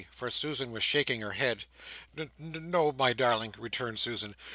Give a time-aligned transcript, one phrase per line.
[0.09, 1.65] For Susan was shaking her head.
[2.15, 4.35] "No n no, my darling," returned Susan.